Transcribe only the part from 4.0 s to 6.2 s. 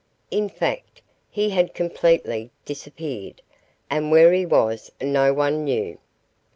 where he was no one knew.